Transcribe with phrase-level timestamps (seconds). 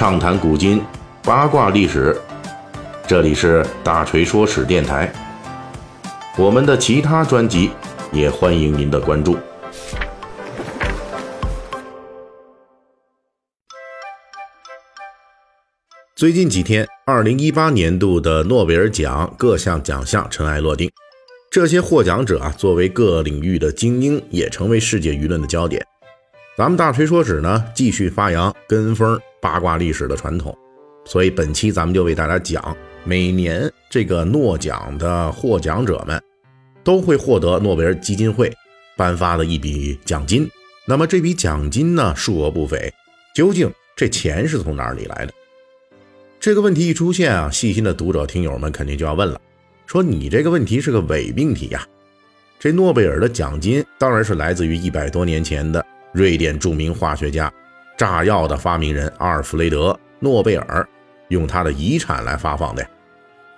[0.00, 0.82] 畅谈古今，
[1.22, 2.18] 八卦历史。
[3.06, 5.12] 这里是大锤说史电台。
[6.38, 7.70] 我们的其他专辑
[8.10, 9.36] 也欢迎您的关注。
[16.16, 20.90] 最近几天，二零一八年度的诺贝尔奖各项奖项尘埃落定，
[21.50, 25.86] 这些获奖者啊，作为各领域的精英，也成为世界舆论的焦点。
[26.56, 30.56] 咱们大锤说史呢，继续发扬跟风八卦历史的传统，
[31.04, 36.22] 所以本期咱们就为大家讲，每年这个诺奖的获奖者们
[36.84, 38.52] 都会获得诺贝尔基金会
[38.96, 40.48] 颁发的一笔奖金。
[40.86, 42.92] 那么这笔奖金呢，数额不菲，
[43.34, 45.32] 究竟这钱是从哪里来的？
[46.38, 49.40] 这个问题一出现啊，细心的读者听友们肯定就要问了，
[49.86, 51.86] 说你这个问题是个伪命题呀？
[52.58, 55.84] 这诺贝尔的奖金当然是来自于一百多年前的。
[56.12, 57.52] 瑞典著名化学家、
[58.00, 60.88] 炸药的发明人阿尔弗雷德·诺贝尔
[61.28, 62.82] 用他的遗产来发放的。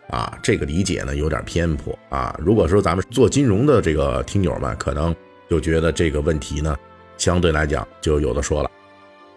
[0.09, 2.35] 啊，这个理解呢有点偏颇啊。
[2.41, 5.15] 如果说咱们做金融的这个听友们，可能
[5.49, 6.77] 就觉得这个问题呢
[7.17, 8.71] 相对来讲就有的说了。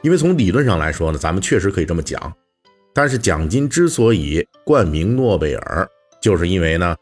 [0.01, 2.33] 因为从理论上来说呢，咱们确实可以这么讲。
[2.91, 5.87] 但是奖金之所以冠名诺贝尔，
[6.19, 6.95] 就是因为呢，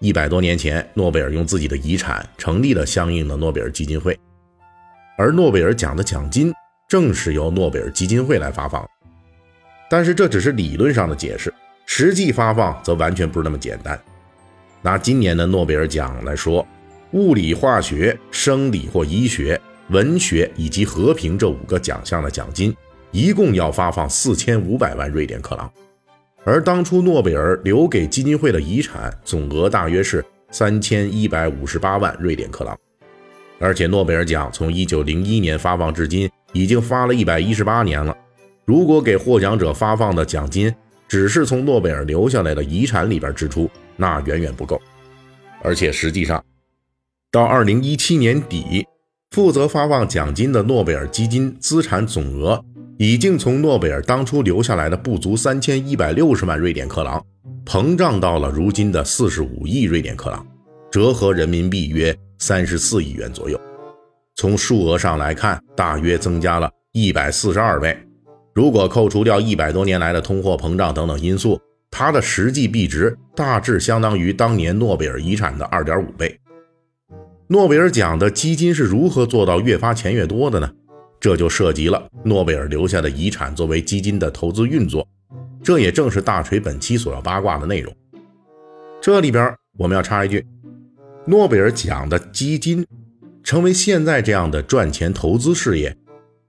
[0.00, 4.18] 一百多年前诺贝尔用自己的遗产成立了相应的诺贝尔基金会。
[5.18, 6.50] 而诺贝尔奖的奖金
[6.92, 8.86] 正是由诺贝尔基金会来发放，
[9.88, 11.50] 但是这只是理论上的解释，
[11.86, 13.98] 实际发放则完全不是那么简单。
[14.82, 16.68] 拿今年的诺贝尔奖来说，
[17.12, 22.76] 物理、化学、生理或医学、文学以及和平这五个奖项的奖金，
[23.10, 25.72] 一共要发放四千五百万瑞典克朗，
[26.44, 32.78] 而当初诺贝尔留给基金会的遗产总额大约是三千一百五十八万瑞典克朗。
[33.58, 38.16] 而且诺贝尔奖从一九零一年发放至今，已经发了一百一十八年了。
[38.64, 40.72] 如果给获奖者发放的奖金
[41.08, 44.80] 只是从诺贝尔留下来的遗产里边支出，那远远不够。
[45.62, 46.44] 而且实际上，
[47.30, 48.86] 到二零一七年底，
[49.30, 52.64] 负责发放奖金的诺贝尔基金资产总额
[52.98, 57.24] 已经从诺贝尔当初留下来的不足三千一百六十万瑞典克朗，
[57.64, 60.46] 膨胀到了如今的四十五亿瑞典克朗，
[60.90, 62.16] 折合人民币约。
[62.38, 63.60] 三十四亿元左右，
[64.42, 67.96] 从数额上来看，大约增加了一百四十二倍。
[68.52, 71.60] 如果扣除掉一百多年来的通货膨胀等等因素，
[71.92, 76.36] 它的实际币值大致相当于当年诺贝尔遗产的二点五倍。
[77.46, 80.68] 诺贝尔奖的基金是如何做到越发钱越多的呢？
[81.20, 85.06] 这就涉及了诺贝尔留下的遗产作为基金的投资运作，
[85.62, 87.94] 这也正是大锤本期所要八卦的内容。
[89.00, 90.44] 这里边我们要插一句。
[91.24, 92.84] 诺贝尔奖的基金
[93.44, 95.96] 成为现在这样的赚钱投资事业，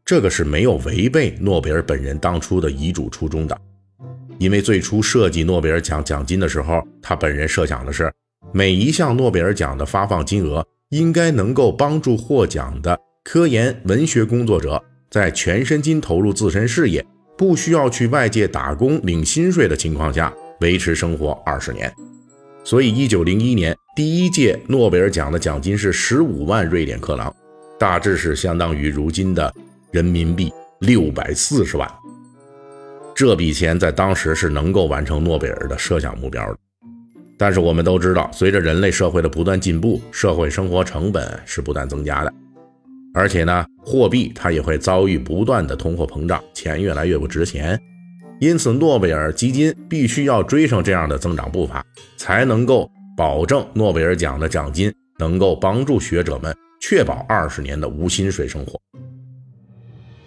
[0.05, 3.57] 这个是没有违背诺贝尔本人当初的遗嘱初衷的。
[4.39, 8.11] 因为最初设计诺贝尔奖奖金的时候，他本人设想的是，
[8.51, 17.05] 每一项诺贝尔奖的发放金额应该能够帮助获奖的科研文学工作者在全身心投入自身事业，
[17.37, 21.91] 不需要去外界打工领薪水的情况下维持生活二十年。
[22.65, 27.33] 所以，一九零一年第一届诺贝尔奖的奖金是十五万瑞典克朗，
[27.77, 29.53] 大致是相当于如今的
[29.91, 31.89] 人民币六百四十万。
[33.13, 36.57] 这笔钱在当时是能够完成诺贝尔的设想目标的。
[37.37, 42.33] 但是我们都知道，随着人类社会的不断进步，社会生活成本是不断增加的，
[43.13, 47.77] 而且呢，货币它也会遭遇不断的通货膨胀，钱越来越不值钱。
[48.39, 51.85] 因此，诺贝尔基金必须要追上这样的增长步伐，
[52.17, 58.79] 才能够保证诺贝尔奖的奖金能够帮助学者们确保二十年的无薪水生活。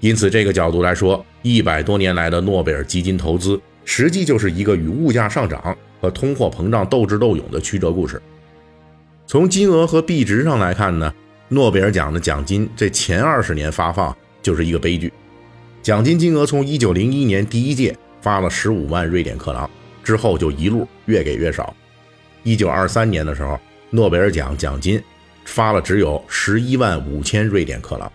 [0.01, 8.21] 因此，这个角度来说，一百多年来的诺贝尔基金投资，实际就是一个与物价上涨和通货膨胀斗智斗勇的曲折故事。
[9.27, 11.13] 从金额和币值上来看呢，
[11.49, 15.13] 诺贝尔奖的奖金这前二十年发放就是一个悲剧，
[15.87, 17.97] 奖金金额从一九零一年第一届。
[18.21, 19.71] 发了十五万瑞典克朗
[20.03, 21.73] 之后，就一路越给越少。
[22.43, 23.57] 一九二三年的时候，
[23.91, 25.01] 诺贝尔奖奖金
[25.45, 28.11] 发了只有十一万五千瑞典克朗，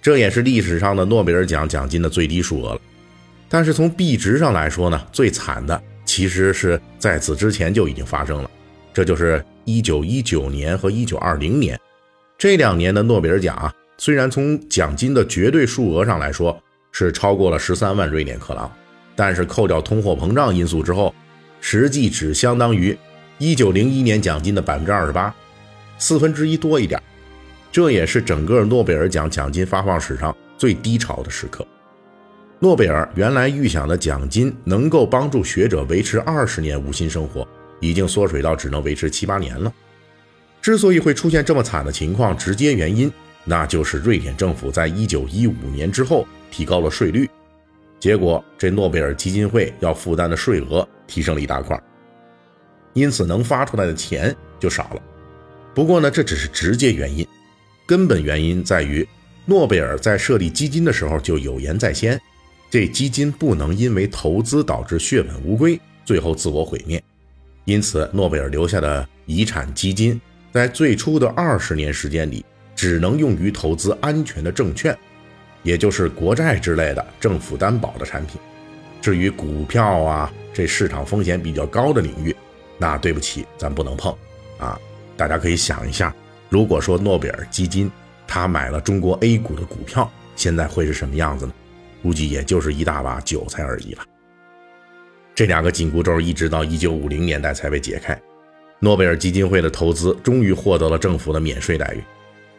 [0.00, 2.80] 这也是历史上的诺贝尔奖奖金的最低数额了。
[3.48, 8.48] 但是从币值上来说呢，最惨的其实是在此之前就已经发生了，
[8.94, 11.76] 这就是一九一九年和一九二零年
[12.38, 16.56] 这两年的诺贝尔奖啊，虽然从奖金的绝对数额上来说
[16.92, 18.70] 是超过了十三万瑞典克朗。
[19.16, 21.14] 但是扣掉通货膨胀因素之后，
[21.60, 22.96] 实际只相当于
[23.38, 25.34] 一九零一年奖金的百分之二十八，
[25.98, 27.00] 四分之一多一点。
[27.70, 31.66] 这也是整个诺贝尔奖奖金发放史上最低潮的时刻。
[32.58, 37.46] 诺贝尔原来预想的奖金能够帮助学者维持二十年无薪生活，
[37.80, 39.72] 已经缩水到只能维持七八年了。
[40.60, 43.10] 之所以会出现这么惨的情况，直接原因
[43.44, 47.28] 那就是瑞典政府在一九一五年之后提高了税率，
[47.98, 51.80] 结果这诺贝尔基金会要负担的税额提升了一大块，
[52.92, 55.02] 因此能发出来的钱就少了。
[55.74, 57.26] 不过呢，这只是直接原因，
[57.86, 59.06] 根本原因在于
[59.46, 62.20] 诺贝尔在设立基金的时候就有言在先。
[62.70, 67.02] 这基金不能因为投资导致血本无归，最后自我毁灭。
[67.64, 70.20] 因此，诺贝尔留下的遗产基金
[70.52, 72.44] 在最初的二十年时间里，
[72.80, 74.96] 只能用于投资安全的证券，
[75.62, 78.40] 也就是国债之类的政府担保的产品。
[79.02, 82.34] 至于股票啊，这市场风险比较高的领域，
[82.78, 84.16] 那对不起，咱不能碰
[84.56, 84.80] 啊。
[85.14, 86.14] 大家可以想一下，
[86.48, 87.92] 如果说诺贝尔基金
[88.26, 91.52] 他买了中国 A 股的股票，现在会是什么样子呢？
[92.02, 94.02] 估计也就是一大把韭菜而已了。
[95.34, 98.18] 这两个紧箍咒一直到一九五零年代才被解开，
[98.78, 102.02] 诺贝尔基金会的投资终于获得了政府的免税待遇，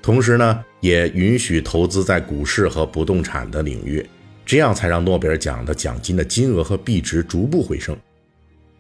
[0.02, 4.04] 同时呢，也允许投资在股市和不动产的领域，
[4.46, 7.96] 这样才让诺贝尔奖的奖金的金额和币值逐步回升。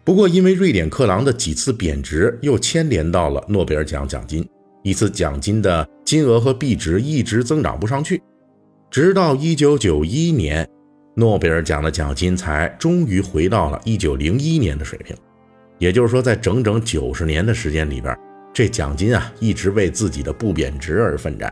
[0.03, 4.43] 不过，因为瑞典克朗的几次贬值，又牵连到了诺贝尔奖奖金，
[4.81, 8.19] 一次奖金的金额和币值一直增长不上去。
[8.89, 10.67] 直到一九九一年，
[11.15, 15.15] 诺贝尔奖的奖金才终于回到了一九零一年的水平。
[15.77, 18.17] 也就是说，在整整九十年的时间里边，
[18.53, 21.51] 这奖金啊一直为自己的不贬值而奋战。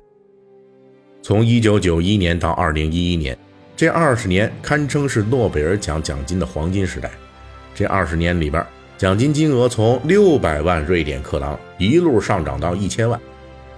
[1.21, 3.37] 从一九九一年到二零一一年，
[3.75, 7.09] 这二十年堪称是诺贝尔奖奖金的黄金时代。
[7.73, 8.65] 这二十年里边，
[8.97, 13.19] 奖金金额从六百万瑞典克朗一路上涨到一千万，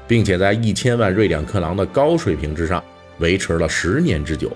[0.08, 2.84] 并且在一千万瑞典克朗的高水平之上。
[3.20, 4.52] 维持了十年之久，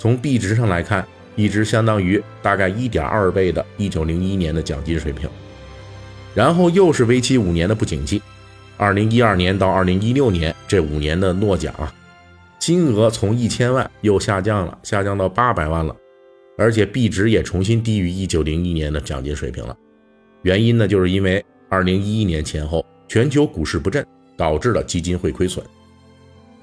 [0.00, 1.06] 从币值上来看，
[1.36, 5.30] 一直相当于大概一点二倍的1901年的奖金水平。
[6.34, 8.20] 然后又是为期五年的不景气
[8.78, 11.92] ，2012年到2016年这五年的诺奖啊，
[12.58, 15.94] 金额从一千万又下降了，下降到八百万了，
[16.58, 19.76] 而且币值也重新低于1901年的奖金水平了。
[20.42, 24.04] 原因呢，就是因为2011年前后全球股市不振，
[24.36, 25.64] 导致了基金会亏损。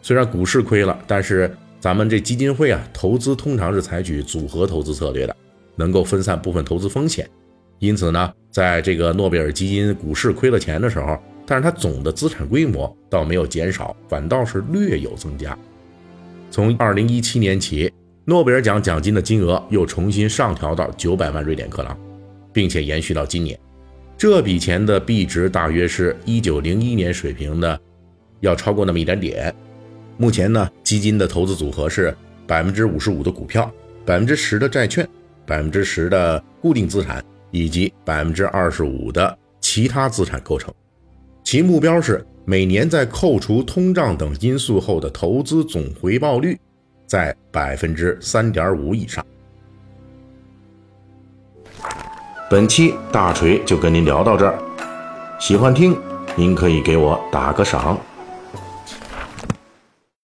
[0.01, 5.35] 虽然股市亏了，但是咱们这基金会啊，投资通常是采取组合投资策略的，
[5.77, 7.29] 能够分散部分投资风险。
[7.81, 11.17] 因此呢，在这个诺贝尔基金股市亏了钱的时候，
[11.47, 15.57] 但是它总的资产规模倒没有减少，反倒是略有增加。
[16.51, 17.91] 从二零一七年起，
[18.23, 21.97] 诺贝尔奖奖金的金额又重新上调到九百万瑞典克朗，
[22.53, 23.59] 并且延续到今年。
[24.15, 27.81] 这笔钱的币值大约是一九零一年水平的，
[28.41, 29.51] 要超过那么一点点。
[30.17, 33.71] 目前呢，基金的投资组合是百分之五十五的股票，
[34.05, 35.07] 百分之十的债券，
[35.47, 40.73] 百分之十的固定资产，以及百分之二十五的其他资产构成。
[41.43, 46.59] 其目标是每年在扣除通胀等因素后的投资总回报率
[47.05, 49.25] 在百分之三点五以上。
[52.49, 54.57] 本期大锤就跟您聊到这儿，
[55.39, 55.97] 喜欢听
[56.35, 57.97] 您可以给我打个赏。